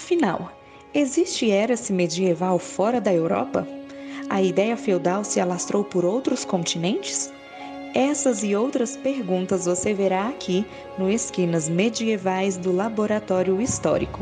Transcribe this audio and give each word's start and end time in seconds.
Afinal, 0.00 0.52
existe 0.94 1.50
era-se 1.50 1.92
medieval 1.92 2.56
fora 2.60 3.00
da 3.00 3.12
Europa? 3.12 3.66
A 4.30 4.40
ideia 4.40 4.76
feudal 4.76 5.24
se 5.24 5.40
alastrou 5.40 5.82
por 5.82 6.04
outros 6.04 6.44
continentes? 6.44 7.32
Essas 7.96 8.44
e 8.44 8.54
outras 8.54 8.96
perguntas 8.96 9.66
você 9.66 9.92
verá 9.92 10.28
aqui 10.28 10.64
no 10.96 11.10
Esquinas 11.10 11.68
Medievais 11.68 12.56
do 12.56 12.70
Laboratório 12.70 13.60
Histórico. 13.60 14.20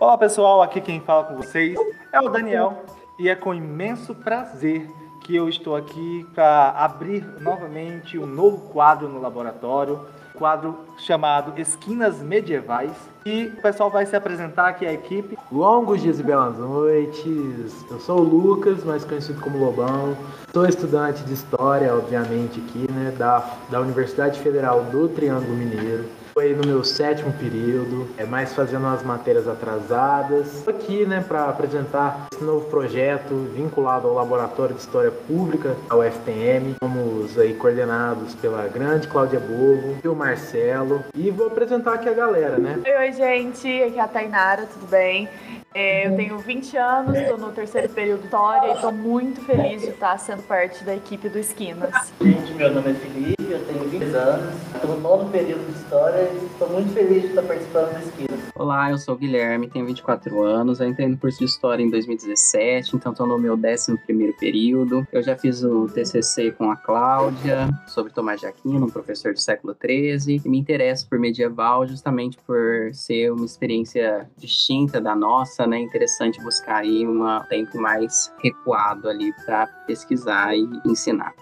Olá 0.00 0.18
pessoal, 0.18 0.60
aqui 0.60 0.80
quem 0.80 1.00
fala 1.00 1.22
com 1.22 1.36
vocês 1.36 1.78
é 2.12 2.20
o 2.20 2.28
Daniel 2.28 2.82
e 3.16 3.28
é 3.28 3.36
com 3.36 3.54
imenso 3.54 4.12
prazer 4.12 4.90
que 5.22 5.34
eu 5.34 5.48
estou 5.48 5.76
aqui 5.76 6.26
para 6.34 6.70
abrir 6.70 7.24
novamente 7.40 8.18
um 8.18 8.26
novo 8.26 8.68
quadro 8.70 9.08
no 9.08 9.20
laboratório, 9.20 10.00
quadro 10.34 10.78
chamado 10.98 11.58
Esquinas 11.60 12.20
Medievais. 12.20 12.92
E 13.24 13.52
o 13.56 13.62
pessoal 13.62 13.88
vai 13.88 14.04
se 14.04 14.16
apresentar 14.16 14.68
aqui 14.68 14.84
a 14.84 14.92
equipe. 14.92 15.38
Longos 15.50 16.02
dias 16.02 16.18
e 16.18 16.22
belas 16.22 16.58
noites. 16.58 17.84
Eu 17.88 18.00
sou 18.00 18.18
o 18.18 18.22
Lucas, 18.22 18.82
mais 18.82 19.04
conhecido 19.04 19.40
como 19.40 19.58
Lobão. 19.58 20.16
Sou 20.52 20.66
estudante 20.66 21.22
de 21.22 21.32
História, 21.32 21.94
obviamente, 21.94 22.60
aqui, 22.60 22.90
né, 22.90 23.14
da, 23.16 23.48
da 23.70 23.80
Universidade 23.80 24.40
Federal 24.40 24.82
do 24.84 25.08
Triângulo 25.08 25.54
Mineiro. 25.56 26.04
Foi 26.34 26.54
no 26.54 26.66
meu 26.66 26.82
sétimo 26.82 27.30
período, 27.34 28.08
é 28.16 28.24
mais 28.24 28.54
fazendo 28.54 28.86
as 28.86 29.02
matérias 29.02 29.46
atrasadas. 29.46 30.56
Estou 30.56 30.74
aqui, 30.74 31.04
né, 31.04 31.22
para 31.26 31.44
apresentar 31.44 32.28
esse 32.32 32.42
novo 32.42 32.70
projeto 32.70 33.34
vinculado 33.54 34.08
ao 34.08 34.14
Laboratório 34.14 34.74
de 34.74 34.80
História 34.80 35.10
Pública, 35.10 35.76
a 35.90 35.96
UFPM. 35.96 36.74
Somos 36.82 37.38
aí 37.38 37.52
coordenados 37.52 38.34
pela 38.34 38.66
grande 38.66 39.08
Cláudia 39.08 39.38
Bovo 39.38 39.98
e 40.02 40.08
o 40.08 40.14
Marcelo. 40.14 41.04
E 41.14 41.30
vou 41.30 41.48
apresentar 41.48 41.94
aqui 41.94 42.08
a 42.08 42.14
galera, 42.14 42.56
né? 42.56 42.80
Oi, 42.98 43.12
gente, 43.12 43.68
aqui 43.82 43.98
é 43.98 44.00
a 44.00 44.08
Tainara, 44.08 44.66
tudo 44.72 44.86
bem? 44.88 45.28
É, 45.74 46.06
eu 46.06 46.16
tenho 46.16 46.38
20 46.38 46.76
anos, 46.76 47.16
estou 47.16 47.38
no 47.38 47.50
terceiro 47.50 47.88
período 47.90 48.20
de 48.20 48.26
História 48.26 48.72
e 48.72 48.74
estou 48.74 48.92
muito 48.92 49.40
feliz 49.42 49.82
de 49.82 49.88
estar 49.88 50.18
sendo 50.18 50.42
parte 50.42 50.82
da 50.84 50.94
equipe 50.94 51.28
do 51.28 51.38
Esquinas. 51.38 52.12
Gente, 52.20 52.54
meu 52.54 52.72
nome 52.72 52.90
é 52.90 52.94
Felipe, 52.94 53.41
eu 53.52 53.64
tenho 53.66 53.88
20 53.88 54.02
anos, 54.14 54.54
estou 54.74 54.96
no 54.96 55.00
nono 55.00 55.30
período 55.30 55.66
de 55.66 55.78
História 55.78 56.30
e 56.32 56.46
estou 56.46 56.70
muito 56.70 56.92
feliz 56.92 57.22
de 57.22 57.28
estar 57.28 57.42
participando 57.42 57.92
do 57.92 58.08
Esquinas. 58.08 58.40
Olá, 58.54 58.90
eu 58.90 58.98
sou 58.98 59.14
o 59.14 59.18
Guilherme, 59.18 59.68
tenho 59.68 59.84
24 59.84 60.42
anos, 60.42 60.80
eu 60.80 60.88
entrei 60.88 61.06
no 61.06 61.18
curso 61.18 61.38
de 61.38 61.44
História 61.44 61.82
em 61.82 61.90
2017, 61.90 62.96
então 62.96 63.12
estou 63.12 63.26
no 63.26 63.38
meu 63.38 63.54
11 63.54 63.98
período. 64.38 65.06
Eu 65.12 65.22
já 65.22 65.36
fiz 65.36 65.62
o 65.62 65.86
TCC 65.86 66.52
com 66.52 66.70
a 66.70 66.76
Cláudia 66.76 67.68
sobre 67.88 68.12
Tomás 68.12 68.40
de 68.40 68.46
Aquino, 68.46 68.86
um 68.86 68.90
professor 68.90 69.34
do 69.34 69.40
século 69.40 69.76
XIII, 69.78 70.40
e 70.44 70.48
me 70.48 70.58
interesso 70.58 71.06
por 71.08 71.18
medieval 71.18 71.86
justamente 71.86 72.38
por 72.46 72.90
ser 72.94 73.32
uma 73.32 73.44
experiência 73.44 74.30
distinta 74.38 75.00
da 75.00 75.14
nossa, 75.14 75.66
né? 75.66 75.78
Interessante 75.78 76.42
buscar 76.42 76.76
aí 76.76 77.06
um 77.06 77.22
tempo 77.50 77.78
mais 77.78 78.32
recuado 78.42 79.08
ali 79.08 79.30
para 79.44 79.66
pesquisar 79.86 80.56
e 80.56 80.66
ensinar. 80.86 81.34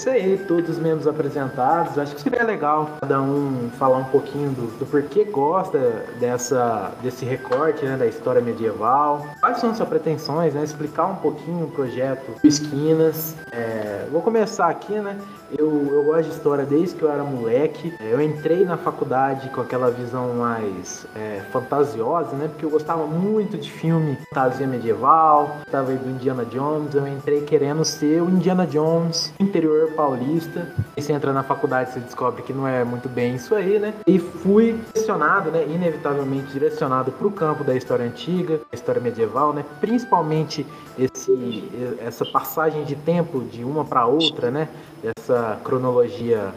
Isso 0.00 0.08
aí, 0.08 0.42
todos 0.48 0.70
os 0.70 0.78
membros 0.78 1.06
apresentados. 1.06 1.98
Acho 1.98 2.14
que 2.14 2.22
seria 2.22 2.42
legal 2.42 2.88
cada 3.02 3.20
um 3.20 3.68
falar 3.78 3.98
um 3.98 4.04
pouquinho 4.04 4.50
do, 4.50 4.78
do 4.78 4.86
porquê 4.86 5.24
gosta 5.24 5.78
dessa, 6.18 6.90
desse 7.02 7.26
recorte 7.26 7.84
né, 7.84 7.98
da 7.98 8.06
história 8.06 8.40
medieval. 8.40 9.26
Quais 9.40 9.58
são 9.58 9.74
suas 9.74 9.86
pretensões, 9.86 10.54
né? 10.54 10.64
Explicar 10.64 11.04
um 11.04 11.16
pouquinho 11.16 11.66
o 11.66 11.70
projeto 11.70 12.34
Esquinas. 12.42 13.36
É, 13.52 14.06
vou 14.10 14.22
começar 14.22 14.70
aqui, 14.70 14.94
né? 14.94 15.18
Eu, 15.56 15.86
eu 15.92 16.04
gosto 16.04 16.28
de 16.28 16.34
história 16.34 16.64
desde 16.64 16.94
que 16.94 17.02
eu 17.02 17.10
era 17.10 17.24
moleque. 17.24 17.92
É, 18.00 18.12
eu 18.12 18.20
entrei 18.20 18.64
na 18.64 18.76
faculdade 18.76 19.48
com 19.50 19.60
aquela 19.60 19.90
visão 19.90 20.34
mais 20.34 21.06
é, 21.14 21.40
fantasiosa, 21.52 22.36
né? 22.36 22.48
Porque 22.48 22.64
eu 22.64 22.70
gostava 22.70 23.06
muito 23.06 23.58
de 23.58 23.70
filme 23.70 24.16
fantasia 24.28 24.66
medieval, 24.66 25.58
estava 25.66 25.90
aí 25.90 25.96
do 25.96 26.08
Indiana 26.08 26.44
Jones. 26.44 26.94
Eu 26.94 27.06
entrei 27.06 27.42
querendo 27.42 27.84
ser 27.84 28.22
o 28.22 28.30
Indiana 28.30 28.66
Jones 28.66 29.32
interior 29.38 29.92
paulista. 29.92 30.72
E 30.96 31.02
você 31.02 31.12
entra 31.12 31.32
na 31.32 31.42
faculdade, 31.42 31.92
você 31.92 32.00
descobre 32.00 32.42
que 32.42 32.52
não 32.52 32.66
é 32.66 32.84
muito 32.84 33.08
bem 33.08 33.34
isso 33.34 33.54
aí, 33.54 33.78
né? 33.78 33.94
E 34.06 34.18
fui 34.18 34.80
direcionado, 34.94 35.50
né? 35.50 35.64
Inevitavelmente 35.64 36.52
direcionado 36.52 37.12
para 37.12 37.26
o 37.26 37.30
campo 37.30 37.64
da 37.64 37.74
história 37.74 38.04
antiga, 38.04 38.60
história 38.72 39.00
medieval, 39.00 39.52
né? 39.52 39.64
Principalmente 39.80 40.66
esse, 40.98 41.64
essa 42.04 42.24
passagem 42.24 42.84
de 42.84 42.94
tempo 42.94 43.40
de 43.40 43.64
uma 43.64 43.84
para 43.84 44.06
outra, 44.06 44.50
né? 44.50 44.68
Dessa 45.02 45.58
cronologia 45.64 46.52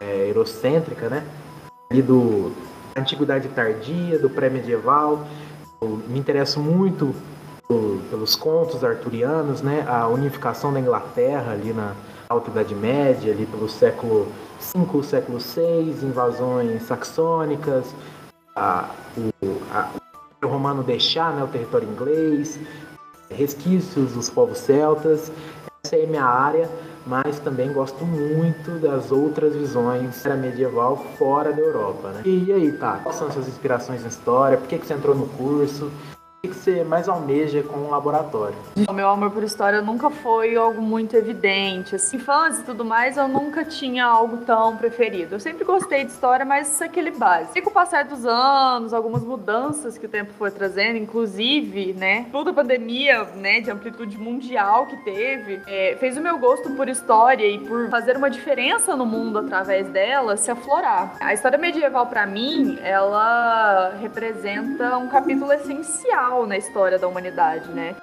é, 0.00 0.28
eurocêntrica, 0.28 1.08
né? 1.08 1.24
E 1.92 2.02
do 2.02 2.52
antiguidade 2.96 3.48
tardia, 3.48 4.18
do 4.18 4.28
pré-medieval. 4.28 5.26
Me 6.08 6.18
interesso 6.18 6.58
muito 6.58 7.14
pelos 8.10 8.34
contos 8.34 8.82
arturianos, 8.82 9.62
né? 9.62 9.84
A 9.86 10.08
unificação 10.08 10.72
da 10.72 10.80
Inglaterra 10.80 11.52
ali 11.52 11.72
na 11.72 11.94
Alta 12.28 12.50
Idade 12.50 12.74
Média, 12.74 13.32
ali 13.32 13.46
pelo 13.46 13.68
século 13.68 14.28
V, 14.74 15.02
século 15.02 15.38
VI, 15.38 16.04
invasões 16.04 16.82
saxônicas, 16.82 17.94
a, 18.54 18.90
o, 19.16 19.32
a, 19.72 19.90
o 20.42 20.48
romano 20.48 20.82
deixar 20.82 21.32
né, 21.32 21.42
o 21.42 21.46
território 21.46 21.88
inglês, 21.88 22.58
resquícios 23.30 24.12
dos 24.12 24.28
povos 24.28 24.58
celtas. 24.58 25.30
Essa 25.84 25.96
é 25.96 26.04
a 26.04 26.06
minha 26.06 26.24
área, 26.24 26.68
mas 27.08 27.40
também 27.40 27.72
gosto 27.72 28.04
muito 28.04 28.78
das 28.78 29.10
outras 29.10 29.56
visões 29.56 30.22
da 30.22 30.36
medieval 30.36 30.94
fora 31.16 31.54
da 31.54 31.60
Europa. 31.60 32.10
Né? 32.10 32.22
E, 32.26 32.52
aí, 32.52 32.70
tá? 32.72 33.00
Quais 33.02 33.16
são 33.16 33.28
as 33.28 33.32
suas 33.32 33.48
inspirações 33.48 34.02
na 34.02 34.08
história? 34.08 34.58
Por 34.58 34.68
que, 34.68 34.78
que 34.78 34.86
você 34.86 34.92
entrou 34.92 35.14
no 35.14 35.26
curso? 35.26 35.90
Que 36.42 36.54
você 36.54 36.84
mais 36.84 37.08
almeja 37.08 37.64
com 37.64 37.78
o 37.80 37.90
laboratório? 37.90 38.56
O 38.88 38.92
meu 38.92 39.08
amor 39.08 39.32
por 39.32 39.42
história 39.42 39.82
nunca 39.82 40.08
foi 40.08 40.54
algo 40.54 40.80
muito 40.80 41.16
evidente. 41.16 41.96
Assim, 41.96 42.16
infância 42.16 42.62
e 42.62 42.64
tudo 42.64 42.84
mais, 42.84 43.16
eu 43.16 43.26
nunca 43.26 43.64
tinha 43.64 44.04
algo 44.04 44.38
tão 44.38 44.76
preferido. 44.76 45.34
Eu 45.34 45.40
sempre 45.40 45.64
gostei 45.64 46.04
de 46.04 46.12
história, 46.12 46.44
mas 46.44 46.80
aquele 46.80 47.10
básico. 47.10 47.58
E 47.58 47.62
com 47.62 47.70
o 47.70 47.72
passar 47.72 48.04
dos 48.04 48.24
anos, 48.24 48.94
algumas 48.94 49.24
mudanças 49.24 49.98
que 49.98 50.06
o 50.06 50.08
tempo 50.08 50.32
foi 50.38 50.52
trazendo, 50.52 50.96
inclusive, 50.96 51.92
né, 51.94 52.26
toda 52.30 52.50
a 52.50 52.54
pandemia, 52.54 53.24
né, 53.34 53.60
de 53.60 53.70
amplitude 53.70 54.16
mundial 54.16 54.86
que 54.86 54.96
teve, 54.98 55.60
é, 55.66 55.96
fez 55.98 56.16
o 56.16 56.20
meu 56.20 56.38
gosto 56.38 56.70
por 56.70 56.88
história 56.88 57.46
e 57.46 57.58
por 57.58 57.90
fazer 57.90 58.16
uma 58.16 58.30
diferença 58.30 58.94
no 58.94 59.04
mundo 59.04 59.40
através 59.40 59.88
dela 59.88 60.36
se 60.36 60.50
aflorar. 60.52 61.16
A 61.20 61.34
história 61.34 61.58
medieval, 61.58 62.06
para 62.06 62.26
mim, 62.26 62.78
ela 62.80 63.96
representa 64.00 64.96
um 64.98 65.08
capítulo 65.08 65.52
essencial 65.52 66.27
na 66.46 66.56
história 66.56 66.98
da 66.98 67.08
humanidade, 67.08 67.68
né? 67.70 67.94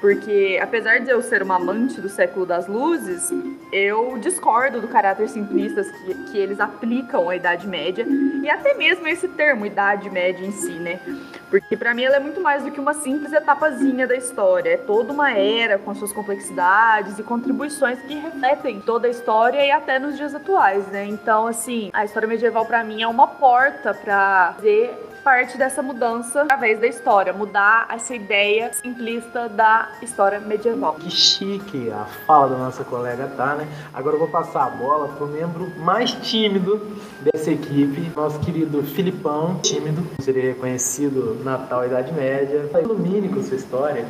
Porque, 0.00 0.58
apesar 0.62 1.00
de 1.00 1.08
eu 1.08 1.22
ser 1.22 1.42
uma 1.42 1.56
amante 1.56 1.98
do 1.98 2.10
século 2.10 2.44
das 2.44 2.66
luzes, 2.66 3.30
eu 3.72 4.18
discordo 4.18 4.78
do 4.78 4.86
caráter 4.86 5.28
simplista 5.30 5.82
que, 5.82 6.14
que 6.24 6.36
eles 6.36 6.60
aplicam 6.60 7.30
à 7.30 7.36
Idade 7.36 7.66
Média 7.66 8.04
e 8.06 8.50
até 8.50 8.74
mesmo 8.74 9.08
esse 9.08 9.26
termo, 9.28 9.64
Idade 9.64 10.10
Média 10.10 10.44
em 10.44 10.52
si, 10.52 10.72
né? 10.72 11.00
Porque 11.48 11.74
para 11.74 11.94
mim 11.94 12.04
ela 12.04 12.16
é 12.16 12.20
muito 12.20 12.38
mais 12.38 12.62
do 12.64 12.70
que 12.70 12.78
uma 12.78 12.92
simples 12.92 13.32
etapazinha 13.32 14.06
da 14.06 14.14
história. 14.14 14.74
É 14.74 14.76
toda 14.76 15.10
uma 15.10 15.32
era 15.32 15.78
com 15.78 15.94
suas 15.94 16.12
complexidades 16.12 17.18
e 17.18 17.22
contribuições 17.22 17.98
que 18.02 18.14
refletem 18.14 18.82
toda 18.82 19.06
a 19.06 19.10
história 19.10 19.64
e 19.64 19.70
até 19.70 19.98
nos 19.98 20.18
dias 20.18 20.34
atuais, 20.34 20.86
né? 20.88 21.06
Então, 21.06 21.46
assim, 21.46 21.90
a 21.94 22.04
história 22.04 22.28
medieval 22.28 22.66
para 22.66 22.84
mim 22.84 23.02
é 23.02 23.08
uma 23.08 23.26
porta 23.26 23.94
para 23.94 24.50
ver 24.60 25.13
parte 25.24 25.56
dessa 25.56 25.82
mudança 25.82 26.42
através 26.42 26.78
da 26.78 26.86
história, 26.86 27.32
mudar 27.32 27.88
essa 27.90 28.14
ideia 28.14 28.70
simplista 28.74 29.48
da 29.48 29.88
história 30.02 30.38
medieval. 30.38 30.94
Que 30.96 31.10
chique 31.10 31.90
a 31.90 32.04
fala 32.26 32.50
da 32.50 32.58
nossa 32.58 32.84
colega 32.84 33.26
tá, 33.34 33.54
né? 33.54 33.66
Agora 33.94 34.16
eu 34.16 34.20
vou 34.20 34.28
passar 34.28 34.66
a 34.66 34.70
bola 34.70 35.08
pro 35.08 35.26
membro 35.26 35.72
mais 35.78 36.12
tímido 36.12 36.98
dessa 37.20 37.50
equipe, 37.50 38.12
nosso 38.14 38.38
querido 38.40 38.82
Filipão, 38.82 39.58
tímido, 39.62 40.06
seria 40.20 40.42
reconhecido 40.42 41.42
na 41.42 41.56
tal 41.56 41.86
Idade 41.86 42.12
Média. 42.12 42.68
Ilumine 42.82 43.30
com 43.30 43.42
sua 43.42 43.56
história. 43.56 44.06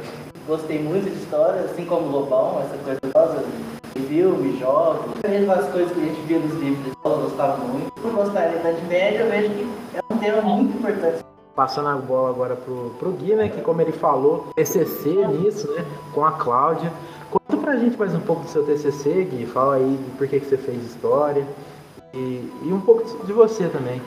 Gostei 0.49 0.83
muito 0.83 1.09
de 1.09 1.17
história, 1.23 1.61
assim 1.61 1.85
como 1.85 2.09
o 2.09 2.11
Lobão, 2.11 2.61
essa 2.61 2.77
coisa 2.79 3.01
toda 3.01 3.45
filme, 4.09 4.59
jogos, 4.59 5.15
as 5.25 5.71
coisas 5.71 5.93
que 5.93 6.01
a 6.01 6.05
gente 6.05 6.21
via 6.23 6.39
nos 6.39 6.61
livros, 6.61 6.93
eu 7.05 7.17
gostava 7.19 7.65
muito. 7.65 7.93
Por 7.93 8.13
gostar 8.13 8.49
da 8.49 8.57
Idade 8.57 8.83
Média, 8.87 9.21
eu 9.21 9.31
vejo 9.31 9.51
que 9.51 10.04
tema 10.25 10.41
muito 10.43 10.79
importante. 10.79 11.23
Passando 11.55 11.89
a 11.89 11.97
bola 11.97 12.31
agora 12.31 12.57
pro, 12.57 12.91
pro 12.99 13.13
Gui, 13.13 13.35
né, 13.35 13.49
que 13.49 13.61
como 13.61 13.81
ele 13.81 13.93
falou, 13.93 14.49
TCC 14.57 15.27
nisso, 15.29 15.71
né, 15.73 15.85
com 16.13 16.25
a 16.25 16.33
Cláudia. 16.33 16.93
Conta 17.31 17.57
pra 17.63 17.77
gente 17.77 17.97
mais 17.97 18.15
um 18.15 18.21
pouco 18.21 18.43
do 18.43 18.49
seu 18.49 18.65
TCC, 18.65 19.25
Gui, 19.25 19.47
fala 19.47 19.77
aí 19.77 20.01
por 20.17 20.27
que, 20.27 20.41
que 20.41 20.47
você 20.47 20.57
fez 20.57 20.83
história 20.85 21.47
e, 22.13 22.51
e 22.63 22.73
um 22.73 22.81
pouco 22.81 23.25
de 23.25 23.33
você 23.33 23.69
também. 23.69 24.01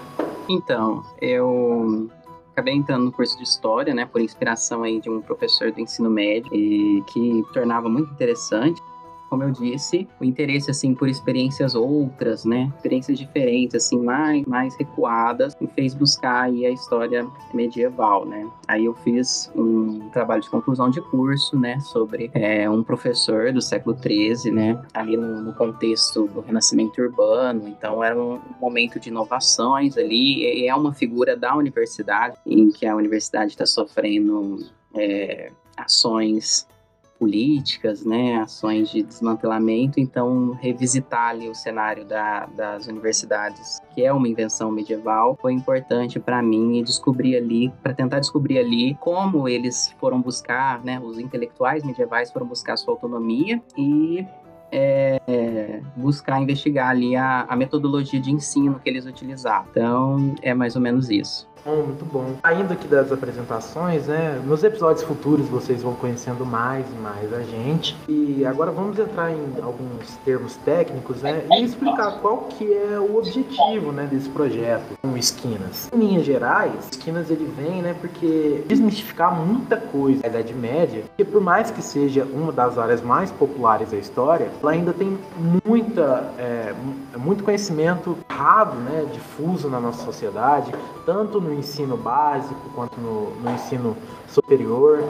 Então, 0.50 1.04
eu 1.22 2.10
acabei 2.52 2.74
entrando 2.74 3.06
no 3.06 3.12
curso 3.12 3.38
de 3.38 3.44
História, 3.44 3.94
né, 3.94 4.06
por 4.06 4.20
inspiração 4.20 4.84
aí 4.84 5.00
de 5.00 5.10
um 5.10 5.22
professor 5.22 5.72
do 5.72 5.80
ensino 5.80 6.10
médio, 6.10 6.54
e 6.54 7.04
que 7.08 7.46
tornava 7.54 7.88
muito 7.88 8.12
interessante 8.12 8.82
como 9.30 9.44
eu 9.44 9.52
disse, 9.52 10.08
o 10.20 10.24
interesse 10.24 10.72
assim 10.72 10.94
por 10.94 11.08
experiências 11.08 11.76
outras, 11.76 12.46
né? 12.46 12.72
Experiências 12.76 13.18
diferentes, 13.18 13.76
assim, 13.76 14.02
mais, 14.02 14.46
mais 14.46 14.76
recuadas, 14.76 15.56
me 15.60 15.68
fez 15.68 15.94
buscar 15.94 16.44
aí 16.44 16.66
a 16.66 16.72
história 16.72 17.28
medieval, 17.54 18.26
né? 18.26 18.50
Aí 18.68 18.86
eu 18.86 18.94
fiz 18.96 19.52
um 19.56 20.10
trabalho 20.10 20.42
de 20.42 20.50
conclusão 20.50 20.90
de 20.90 21.02
curso, 21.02 21.58
né, 21.58 21.80
sobre 21.80 22.30
é, 22.34 22.70
um 22.70 22.84
professor 22.84 23.52
do 23.52 23.62
século 23.62 23.98
XIII, 23.98 24.52
né, 24.52 24.82
ali 24.94 25.16
no, 25.16 25.42
no, 25.42 25.54
contexto 25.54 26.28
do 26.28 26.42
renascimento 26.42 27.02
urbano. 27.02 27.68
Então 27.68 28.04
era 28.04 28.18
um 28.18 28.40
momento 28.60 29.00
de 29.00 29.10
inovações 29.10 29.98
ali. 29.98 30.66
é 30.66 30.76
uma 30.76 30.94
figura 30.94 31.36
da 31.36 31.56
universidade 31.56 32.38
em 32.46 32.70
que 32.70 32.86
a 32.86 32.96
universidade 32.96 33.52
está 33.52 33.66
sofrendo 33.66 34.66
é, 34.94 35.52
ações 35.76 36.68
políticas, 37.18 38.06
né, 38.06 38.38
ações 38.38 38.90
de 38.90 39.04
desmantelamento, 39.04 40.00
então 40.00 40.52
revisitar 40.62 41.30
ali 41.30 41.50
o 41.50 41.56
cenário 41.56 42.06
da, 42.06 42.46
das 42.46 42.88
universidades, 42.88 43.80
que 43.94 44.04
é 44.04 44.12
uma 44.14 44.28
invenção 44.28 44.72
medieval, 44.72 45.38
foi 45.42 45.54
importante 45.54 46.20
para 46.20 46.42
mim 46.42 46.78
e 46.78 46.84
descobrir 46.84 47.36
ali, 47.36 47.72
para 47.82 47.94
tentar 47.94 48.20
descobrir 48.20 48.60
ali 48.60 48.96
como 48.96 49.48
eles 49.48 49.94
foram 50.00 50.22
buscar, 50.22 50.84
né, 50.84 51.00
os 51.00 51.20
intelectuais 51.20 51.84
medievais 51.84 52.32
foram 52.32 52.48
buscar 52.48 52.78
sua 52.78 52.94
autonomia 52.94 53.62
e 53.78 54.26
é, 54.72 55.82
buscar 55.96 56.42
investigar 56.42 56.90
ali 56.90 57.16
a, 57.16 57.46
a 57.48 57.56
metodologia 57.56 58.20
de 58.20 58.32
ensino 58.32 58.80
que 58.80 58.90
eles 58.90 59.06
utilizavam. 59.06 59.68
Então, 59.72 60.36
é 60.42 60.54
mais 60.54 60.76
ou 60.76 60.82
menos 60.82 61.10
isso 61.10 61.48
bom, 61.66 61.76
muito 61.84 62.06
bom. 62.06 62.36
Saindo 62.42 62.74
aqui 62.74 62.88
das 62.88 63.12
apresentações, 63.12 64.08
né? 64.08 64.42
Nos 64.46 64.64
episódios 64.64 65.04
futuros 65.04 65.48
vocês 65.48 65.82
vão 65.82 65.94
conhecendo 65.96 66.46
mais 66.46 66.86
e 66.90 66.96
mais 66.96 67.34
a 67.34 67.42
gente. 67.42 67.96
E 68.08 68.46
agora 68.46 68.72
vamos 68.72 68.98
entrar 68.98 69.32
em 69.32 69.54
alguns 69.62 70.16
termos 70.26 70.56
técnicos, 70.58 71.22
né? 71.22 71.44
E 71.52 71.64
explicar 71.64 72.20
qual 72.22 72.38
que 72.50 72.72
é 72.72 73.00
o 73.00 73.18
objetivo, 73.18 73.92
né, 73.92 74.08
desse 74.10 74.30
projeto 74.30 74.98
com 75.02 75.18
Esquinas. 75.18 75.90
Em 75.94 76.00
linhas 76.00 76.26
gerais, 76.26 76.74
Esquinas 76.92 77.30
ele 77.30 77.52
vem, 77.58 77.82
né, 77.82 77.96
porque 78.00 78.64
desmistificar 78.68 79.34
muita 79.36 79.78
coisa 79.78 80.22
da 80.22 80.28
Idade 80.28 80.54
Média, 80.54 81.04
que 81.16 81.24
por 81.24 81.42
mais 81.42 81.72
que 81.72 81.82
seja 81.82 82.24
uma 82.26 82.52
das 82.52 82.78
áreas 82.78 83.02
mais 83.02 83.32
populares 83.32 83.92
da 83.92 83.98
história, 83.98 84.50
ela 84.62 84.72
ainda 84.72 84.94
tem 84.94 85.18
muita, 85.66 86.32
é, 86.38 86.74
muito 87.18 87.44
conhecimento 87.44 88.18
errado, 88.30 88.76
né, 88.76 89.06
difuso 89.12 89.70
na 89.70 89.80
nossa 89.80 90.04
sociedade, 90.04 90.74
tanto 91.06 91.42
no 91.42 91.54
ensino 91.58 91.98
básico 91.98 92.70
quanto 92.74 93.00
no, 93.00 93.32
no 93.36 93.52
ensino 93.52 93.96
superior. 94.28 95.04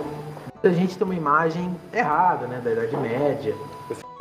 Muita 0.54 0.74
gente 0.74 0.98
tem 0.98 1.06
uma 1.06 1.16
imagem 1.16 1.76
errada, 1.94 2.48
né, 2.48 2.60
da 2.64 2.72
Idade 2.72 2.98
Média. 2.98 3.56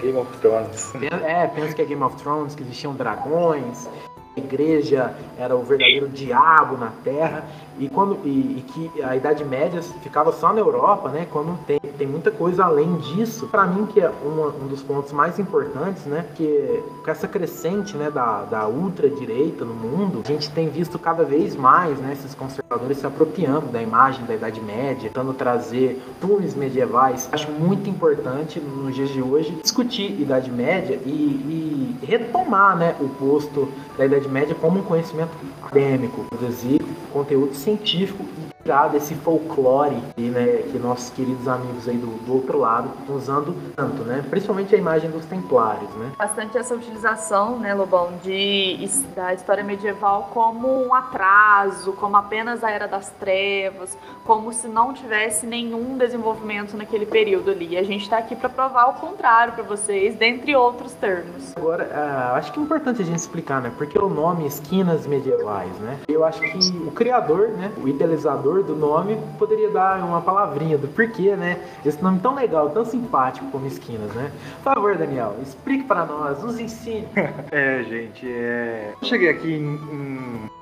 Game 0.01 0.19
of 0.19 0.37
Thrones. 0.39 0.93
É, 1.25 1.47
pensa 1.47 1.75
que 1.75 1.83
é 1.83 1.85
Game 1.85 2.03
of 2.03 2.17
Thrones, 2.17 2.55
que 2.55 2.63
existiam 2.63 2.95
dragões, 2.95 3.89
igreja 4.37 5.15
era 5.39 5.57
o 5.57 5.63
verdadeiro 5.63 6.09
diabo 6.09 6.77
na 6.77 6.91
Terra 7.03 7.45
e 7.79 7.89
quando 7.89 8.19
e, 8.25 8.29
e, 8.59 8.65
que 8.67 9.03
a 9.03 9.15
Idade 9.15 9.45
Média 9.45 9.83
ficava 10.03 10.33
só 10.33 10.53
na 10.53 10.61
Europa, 10.61 11.11
né? 11.11 11.27
Quando 11.31 11.59
tem, 11.67 11.79
tem 11.99 12.07
muita 12.07 12.31
coisa 12.31 12.65
além 12.65 12.97
disso. 12.97 13.47
Para 13.49 13.67
mim 13.67 13.87
que 13.87 14.01
é 14.01 14.11
um 14.25 14.67
dos 14.67 14.83
pontos 14.83 15.13
mais 15.13 15.39
importantes, 15.39 16.05
né? 16.07 16.25
Que 16.35 16.83
com 17.05 17.11
essa 17.11 17.29
crescente, 17.29 17.97
né? 17.97 18.11
Da, 18.11 18.45
da 18.45 18.67
ultra 18.67 19.11
direita 19.11 19.65
no 19.65 19.75
mundo, 19.75 20.23
a 20.25 20.29
gente 20.29 20.51
tem 20.51 20.69
visto 20.69 20.99
cada 20.99 21.23
vez 21.23 21.55
mais, 21.55 21.99
né? 21.99 22.15
Esses 22.15 22.35
conservadores 22.35 22.99
se 22.99 23.07
apropriando 23.07 23.67
da 23.67 23.83
imagem 23.83 24.25
da 24.25 24.35
Idade 24.35 24.61
Média, 24.61 25.11
tentando 25.11 25.35
trazer 25.35 26.01
filmes 26.21 26.55
medievais. 26.55 27.29
Acho 27.31 27.51
muito 27.51 27.91
importante 27.91 28.59
nos 28.59 28.95
dias 28.95 29.11
de 29.11 29.21
hoje 29.21 29.51
discutir 29.63 30.19
Idade 30.19 30.51
Média 30.51 30.99
e, 31.05 31.11
e 31.11 32.07
retomar, 32.07 32.77
né? 32.77 32.97
O 33.01 33.09
posto 33.11 33.69
da 33.99 34.07
Idade 34.07 34.26
Média 34.29 34.55
como 34.55 34.81
um 34.81 34.83
conhecimento 34.83 35.33
acadêmico, 35.63 36.25
produzir 36.25 36.81
conteúdo 37.13 37.55
científico 37.55 38.25
e 38.39 38.46
desse 38.91 39.15
folclore 39.15 39.97
né, 40.17 40.65
que 40.71 40.79
nossos 40.79 41.11
queridos 41.11 41.47
amigos 41.47 41.89
aí 41.89 41.97
do, 41.97 42.07
do 42.25 42.35
outro 42.35 42.59
lado 42.59 42.91
estão 43.01 43.17
usando 43.17 43.57
tanto, 43.75 44.03
né? 44.03 44.25
Principalmente 44.29 44.75
a 44.75 44.79
imagem 44.79 45.11
dos 45.11 45.25
templários, 45.25 45.89
né? 45.95 46.13
Bastante 46.19 46.59
essa 46.59 46.75
utilização, 46.75 47.59
né, 47.59 47.73
Lobão, 47.75 48.13
de, 48.23 48.89
da 49.15 49.33
história 49.33 49.63
medieval 49.63 50.31
como 50.33 50.87
um 50.87 50.95
atraso, 50.95 51.93
como 51.93 52.17
apenas 52.17 52.65
a 52.65 52.71
Era 52.71 52.87
das 52.87 53.09
Trevas, 53.11 53.97
como 54.25 54.53
se 54.53 54.67
não 54.69 54.93
tivesse 54.93 55.47
nenhum 55.47 55.97
desenvolvimento 55.97 56.77
naquele 56.77 57.07
período 57.07 57.51
ali. 57.51 57.69
E 57.71 57.79
a 57.79 57.83
gente 57.83 58.03
está 58.03 58.19
aqui 58.19 58.35
para 58.35 58.49
provar 58.49 58.87
o 58.87 58.95
contrário 58.95 59.53
para 59.53 59.63
vocês, 59.63 60.17
dentre 60.17 60.55
outros 60.57 60.93
termos. 60.93 61.57
Agora, 61.57 61.85
uh, 61.85 62.37
acho 62.37 62.53
que 62.53 62.59
é 62.59 62.63
importante 62.63 63.03
a 63.03 63.05
gente 63.05 63.19
explicar, 63.19 63.61
né? 63.63 63.73
Porque 63.77 63.99
o 63.99 64.09
nome 64.09 64.47
Esquinas 64.47 65.07
Medievais, 65.07 65.73
né? 65.79 65.99
Eu 66.09 66.25
acho 66.25 66.41
que 66.41 66.59
o 66.87 66.91
criador, 66.91 67.49
né, 67.49 67.73
o 67.83 67.89
idealizador 67.89 68.56
do 68.63 68.75
nome, 68.75 69.19
poderia 69.39 69.71
dar 69.71 70.03
uma 70.03 70.21
palavrinha 70.21 70.79
do 70.79 70.89
porquê, 70.89 71.37
né? 71.37 71.59
Esse 71.85 72.03
nome 72.03 72.21
tão 72.21 72.35
legal, 72.35 72.71
tão 72.71 72.85
simpático 72.85 73.47
como 73.51 73.67
Esquinas, 73.67 74.13
né? 74.15 74.31
Por 74.63 74.75
favor, 74.75 74.97
Daniel, 74.97 75.37
explique 75.43 75.85
para 75.85 76.05
nós, 76.05 76.43
nos 76.43 76.59
ensine. 76.59 77.09
é, 77.51 77.83
gente, 77.85 78.27
é... 78.27 78.95
eu 79.01 79.09
cheguei 79.09 79.31
aqui 79.31 79.53
em, 79.55 79.75
em 79.75 80.56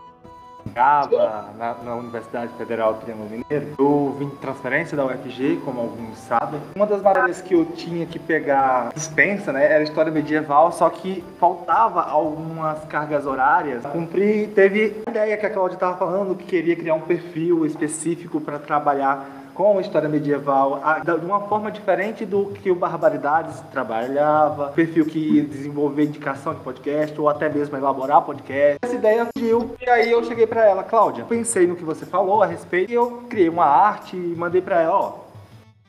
Gava, 0.73 1.51
na, 1.59 1.75
na, 1.75 1.95
Universidade 1.95 2.53
Federal 2.57 2.95
Triângulo 2.95 3.29
Mineiro. 3.29 3.75
Eu 3.79 4.17
vim 4.19 4.29
de 4.29 4.37
transferência 4.37 4.97
da 4.97 5.05
UFG, 5.05 5.61
como 5.65 5.81
alguns 5.81 6.19
sabem. 6.19 6.61
Uma 6.75 6.87
das 6.87 7.03
matérias 7.03 7.41
que 7.41 7.55
eu 7.55 7.65
tinha 7.67 8.07
que 8.07 8.19
pegar 8.19 8.93
dispensa, 8.95 9.53
né, 9.53 9.73
era 9.73 9.83
história 9.83 10.11
medieval, 10.11 10.73
só 10.73 10.89
que 10.89 11.23
faltava 11.39 12.03
algumas 12.03 12.85
cargas 12.85 13.27
horárias. 13.27 13.85
Cumpri, 13.87 14.49
teve 14.55 15.03
a 15.07 15.11
ideia 15.11 15.37
que 15.37 15.47
a 15.47 15.51
Cláudia 15.51 15.75
estava 15.75 15.97
falando, 15.97 16.35
que 16.35 16.45
queria 16.45 16.77
criar 16.77 16.95
um 16.95 17.01
perfil 17.01 17.67
específico 17.67 18.41
para 18.41 18.59
trabalhar 18.59 19.44
com 19.55 19.79
a 19.79 19.81
história 19.81 20.09
medieval 20.09 20.83
de 21.05 21.25
uma 21.25 21.41
forma 21.43 21.71
diferente 21.71 22.27
do 22.27 22.47
que 22.47 22.71
o 22.71 22.75
Barbaridades 22.75 23.61
trabalhava, 23.71 24.69
perfil 24.71 25.07
que 25.07 25.43
desenvolver 25.43 26.05
indicação 26.05 26.55
de 26.55 26.61
podcast 26.61 27.19
ou 27.21 27.29
até 27.29 27.49
mesmo 27.49 27.77
elaborar 27.77 28.23
podcast. 28.23 28.79
Essa 28.83 28.95
ideia 28.95 29.27
surgiu 29.37 29.77
e 29.81 29.89
aí 29.89 30.11
eu 30.11 30.25
cheguei 30.25 30.47
para 30.47 30.67
ela, 30.67 30.83
Cláudia, 30.83 31.25
pensei 31.25 31.67
no 31.67 31.77
que 31.77 31.85
você 31.85 32.05
falou 32.05 32.43
a 32.43 32.47
respeito 32.47 32.91
e 32.91 32.95
eu 32.95 33.23
criei 33.31 33.49
uma 33.49 33.65
arte 33.65 34.17
e 34.17 34.35
mandei 34.37 34.61
para 34.61 34.81
ela, 34.81 34.95
ó, 34.95 35.13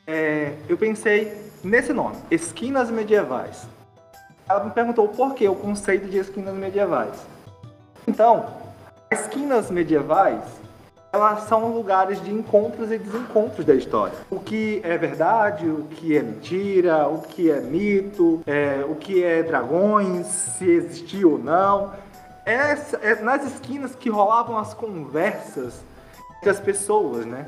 é, 0.06 0.52
eu 0.68 0.78
pensei 0.78 1.36
nesse 1.64 1.92
nome, 1.92 2.16
Esquinas 2.30 2.90
Medievais. 2.90 3.66
Ela 4.48 4.62
me 4.62 4.70
perguntou 4.70 5.08
por 5.08 5.34
que 5.34 5.48
o 5.48 5.56
conceito 5.56 6.06
de 6.06 6.18
esquinas 6.18 6.54
medievais. 6.54 7.26
Então, 8.06 8.46
esquinas 9.10 9.72
medievais 9.72 10.40
elas 11.16 11.44
são 11.44 11.68
lugares 11.68 12.22
de 12.22 12.32
encontros 12.32 12.92
e 12.92 12.98
desencontros 12.98 13.64
da 13.64 13.74
história. 13.74 14.14
O 14.30 14.38
que 14.38 14.80
é 14.84 14.96
verdade, 14.96 15.66
o 15.66 15.84
que 15.90 16.16
é 16.16 16.22
mentira, 16.22 17.08
o 17.08 17.22
que 17.22 17.50
é 17.50 17.60
mito, 17.60 18.42
é, 18.46 18.84
o 18.88 18.94
que 18.94 19.24
é 19.24 19.42
dragões, 19.42 20.26
se 20.26 20.68
existiu 20.68 21.32
ou 21.32 21.38
não. 21.38 21.92
É, 22.44 22.76
é 23.02 23.22
nas 23.22 23.44
esquinas 23.44 23.94
que 23.94 24.08
rolavam 24.08 24.58
as 24.58 24.74
conversas 24.74 25.82
entre 26.38 26.50
as 26.50 26.60
pessoas, 26.60 27.26
né? 27.26 27.46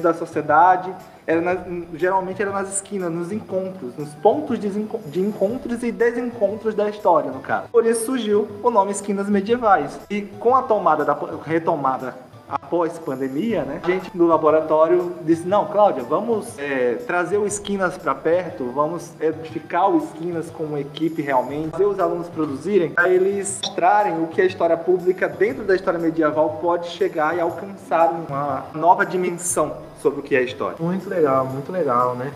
Da 0.00 0.14
sociedade, 0.14 0.90
era 1.26 1.40
nas, 1.42 1.58
geralmente 1.94 2.40
era 2.40 2.50
nas 2.50 2.72
esquinas, 2.76 3.12
nos 3.12 3.30
encontros, 3.30 3.94
nos 3.96 4.08
pontos 4.14 4.58
de, 4.58 4.70
de 4.70 5.20
encontros 5.20 5.82
e 5.82 5.92
desencontros 5.92 6.74
da 6.74 6.88
história, 6.88 7.30
no 7.30 7.40
caso. 7.40 7.68
Por 7.70 7.84
isso 7.84 8.06
surgiu 8.06 8.48
o 8.62 8.70
nome 8.70 8.92
Esquinas 8.92 9.28
Medievais. 9.28 10.00
E 10.08 10.22
com 10.22 10.56
a 10.56 10.62
tomada 10.62 11.04
da 11.04 11.14
retomada 11.44 12.14
após 12.52 12.98
pandemia, 12.98 13.64
né? 13.64 13.80
A 13.82 13.86
gente 13.86 14.16
no 14.16 14.26
laboratório 14.26 15.14
disse, 15.24 15.48
não, 15.48 15.64
Cláudia, 15.64 16.02
vamos 16.02 16.58
é, 16.58 16.94
trazer 17.06 17.38
o 17.38 17.46
Esquinas 17.46 17.96
para 17.96 18.14
perto, 18.14 18.70
vamos 18.74 19.10
edificar 19.18 19.90
o 19.90 19.96
Esquinas 19.96 20.50
como 20.50 20.76
equipe 20.76 21.22
realmente, 21.22 21.70
fazer 21.70 21.86
os 21.86 21.98
alunos 21.98 22.28
produzirem, 22.28 22.90
para 22.90 23.08
eles 23.08 23.58
mostrarem 23.64 24.22
o 24.22 24.26
que 24.26 24.42
a 24.42 24.44
história 24.44 24.76
pública 24.76 25.28
dentro 25.28 25.64
da 25.64 25.74
história 25.74 25.98
medieval 25.98 26.58
pode 26.60 26.88
chegar 26.88 27.34
e 27.36 27.40
alcançar 27.40 28.12
uma 28.12 28.66
nova 28.74 29.06
dimensão 29.06 29.76
sobre 30.02 30.20
o 30.20 30.22
que 30.22 30.36
é 30.36 30.40
a 30.40 30.42
história. 30.42 30.76
Muito 30.78 31.08
legal, 31.08 31.46
muito 31.46 31.72
legal, 31.72 32.14
né? 32.14 32.32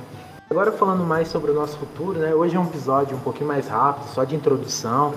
Agora 0.49 0.71
falando 0.71 1.05
mais 1.05 1.29
sobre 1.29 1.51
o 1.51 1.55
nosso 1.55 1.77
futuro, 1.77 2.21
né? 2.21 2.33
Hoje 2.33 2.57
é 2.57 2.61
um 2.61 2.65
episódio 2.65 3.17
um 3.17 3.21
pouquinho 3.21 3.49
mais 3.49 3.69
rápido, 3.69 4.07
só 4.15 4.23
de 4.25 4.37
introdução 4.37 5.13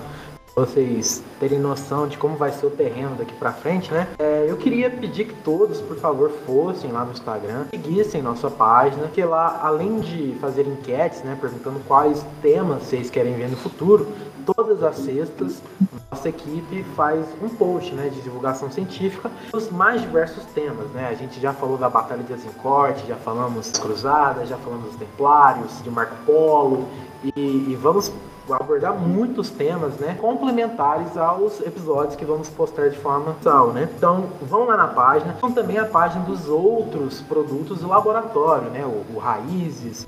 vocês 0.54 1.22
terem 1.38 1.58
noção 1.58 2.06
de 2.06 2.18
como 2.18 2.36
vai 2.36 2.52
ser 2.52 2.66
o 2.66 2.70
terreno 2.70 3.14
daqui 3.16 3.32
para 3.34 3.52
frente, 3.52 3.92
né? 3.92 4.08
É, 4.18 4.46
eu 4.48 4.56
queria 4.56 4.90
pedir 4.90 5.26
que 5.26 5.34
todos, 5.42 5.80
por 5.80 5.96
favor, 5.96 6.30
fossem 6.46 6.90
lá 6.90 7.04
no 7.04 7.12
Instagram, 7.12 7.66
seguissem 7.70 8.22
nossa 8.22 8.50
página, 8.50 9.08
que 9.08 9.22
lá, 9.22 9.60
além 9.62 10.00
de 10.00 10.36
fazer 10.40 10.66
enquetes, 10.66 11.22
né, 11.22 11.36
perguntando 11.40 11.80
quais 11.86 12.24
temas 12.42 12.82
vocês 12.82 13.10
querem 13.10 13.34
ver 13.34 13.48
no 13.48 13.56
futuro, 13.56 14.08
todas 14.44 14.82
as 14.82 14.96
sextas 14.96 15.62
nossa 16.10 16.28
equipe 16.28 16.82
faz 16.96 17.24
um 17.40 17.48
post 17.48 17.94
né, 17.94 18.08
de 18.08 18.20
divulgação 18.20 18.70
científica 18.70 19.30
dos 19.52 19.70
mais 19.70 20.00
diversos 20.02 20.44
temas. 20.46 20.90
Né? 20.90 21.08
A 21.08 21.14
gente 21.14 21.40
já 21.40 21.52
falou 21.52 21.78
da 21.78 21.88
Batalha 21.88 22.22
de 22.22 22.32
Azincourt, 22.32 23.06
já 23.06 23.16
falamos 23.16 23.70
das 23.70 23.80
Cruzadas, 23.80 24.48
já 24.48 24.56
falamos 24.56 24.86
dos 24.86 24.96
Templários, 24.96 25.82
de 25.82 25.90
Marco 25.90 26.16
Polo, 26.26 26.88
e, 27.22 27.40
e 27.70 27.78
vamos 27.80 28.12
abordar 28.54 28.94
muitos 28.94 29.50
temas, 29.50 29.94
né, 29.94 30.16
complementares 30.20 31.16
aos 31.16 31.60
episódios 31.60 32.16
que 32.16 32.24
vamos 32.24 32.48
postar 32.48 32.88
de 32.88 32.98
forma 32.98 33.32
mensal, 33.32 33.72
né? 33.72 33.88
Então, 33.96 34.26
vão 34.42 34.64
lá 34.64 34.76
na 34.76 34.88
página, 34.88 35.34
então 35.36 35.52
também 35.52 35.78
a 35.78 35.84
página 35.84 36.24
dos 36.24 36.48
outros 36.48 37.20
produtos 37.22 37.80
do 37.80 37.88
laboratório, 37.88 38.70
né? 38.70 38.84
O, 38.84 39.16
o 39.16 39.18
Raízes, 39.18 40.06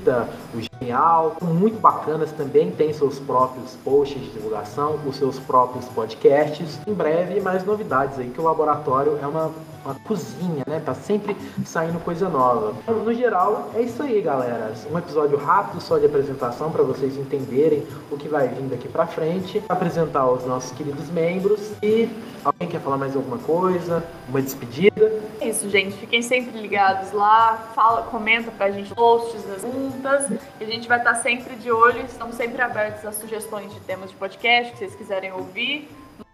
o 0.55 0.61
Genial, 0.61 1.37
muito 1.43 1.79
bacanas 1.79 2.33
também, 2.33 2.71
tem 2.71 2.93
seus 2.93 3.19
próprios 3.19 3.77
posts 3.85 4.21
de 4.21 4.31
divulgação, 4.31 4.99
os 5.07 5.17
seus 5.17 5.39
próprios 5.39 5.87
podcasts. 5.87 6.81
Em 6.87 6.95
breve, 6.95 7.41
mais 7.41 7.65
novidades 7.65 8.19
aí, 8.19 8.29
que 8.29 8.41
o 8.41 8.45
laboratório 8.45 9.19
é 9.23 9.27
uma 9.27 9.51
uma 9.85 9.95
cozinha, 9.95 10.65
né? 10.67 10.81
Tá 10.81 10.95
sempre 10.95 11.37
saindo 11.65 11.99
coisa 12.01 12.29
nova. 12.29 12.75
No 12.91 13.13
geral, 13.13 13.71
é 13.75 13.83
isso 13.83 14.03
aí, 14.03 14.21
galera. 14.21 14.73
Um 14.91 14.99
episódio 14.99 15.37
rápido 15.37 15.81
só 15.81 15.99
de 15.99 16.07
apresentação 16.07 16.71
para 16.71 16.83
vocês 16.83 17.17
entenderem 17.17 17.87
o 18.11 18.17
que 18.17 18.29
vai 18.29 18.49
vir 18.49 18.63
daqui 18.69 18.89
para 18.89 19.07
frente, 19.07 19.63
apresentar 19.69 20.29
os 20.31 20.45
nossos 20.47 20.73
queridos 20.73 21.11
membros 21.11 21.73
e 21.83 22.09
alguém 22.45 22.69
quer 22.69 22.81
falar 22.81 22.97
mais 22.97 23.17
alguma 23.17 23.39
coisa, 23.39 24.05
uma 24.29 24.41
despedida. 24.41 25.21
É 25.41 25.49
isso, 25.49 25.69
gente. 25.69 25.97
Fiquem 25.97 26.23
sempre 26.23 26.61
ligados 26.61 27.13
lá, 27.13 27.71
fala, 27.75 28.03
comenta 28.03 28.51
pra 28.51 28.71
gente 28.71 28.95
posts, 28.95 29.43
as 29.51 29.63
perguntas, 29.63 30.27
a 30.61 30.65
gente 30.65 30.89
vai 30.89 30.99
estar 30.99 31.15
sempre 31.17 31.57
de 31.57 31.71
olho, 31.71 32.05
estamos 32.05 32.37
sempre 32.37 32.61
abertos 32.63 33.05
a 33.05 33.13
sugestões 33.13 33.73
de 33.73 33.81
temas 33.81 34.11
de 34.11 34.17
podcast 34.17 34.73
que 34.73 34.79
vocês 34.79 34.95
quiserem 34.95 35.33
ouvir. 35.33 35.89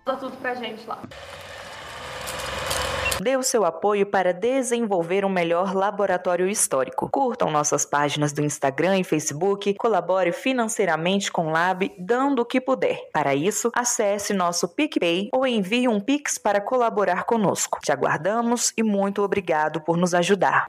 Manda 0.07 0.19
tudo 0.19 0.37
pra 0.37 0.55
gente 0.55 0.87
lá. 0.87 0.99
Dê 3.21 3.37
o 3.37 3.43
seu 3.43 3.65
apoio 3.65 4.07
para 4.07 4.33
desenvolver 4.33 5.25
um 5.25 5.29
melhor 5.29 5.75
laboratório 5.75 6.49
histórico. 6.49 7.09
Curtam 7.11 7.51
nossas 7.51 7.85
páginas 7.85 8.33
do 8.33 8.45
Instagram 8.45 8.99
e 8.99 9.05
Facebook, 9.05 9.75
colabore 9.75 10.33
financeiramente 10.33 11.31
com 11.31 11.49
o 11.49 11.51
Lab, 11.51 11.93
dando 11.99 12.43
o 12.43 12.47
que 12.47 12.61
puder. 12.61 13.09
Para 13.13 13.35
isso, 13.35 13.71
acesse 13.75 14.33
nosso 14.33 14.69
PicPay 14.69 15.31
ou 15.33 15.47
envie 15.47 15.89
um 15.89 16.01
Pix 16.01 16.39
para 16.39 16.61
colaborar 16.61 17.25
conosco. 17.25 17.81
Te 17.83 17.91
aguardamos 17.91 18.73
e 18.77 18.83
muito 18.83 19.23
obrigado 19.23 19.81
por 19.81 19.97
nos 19.97 20.15
ajudar. 20.15 20.69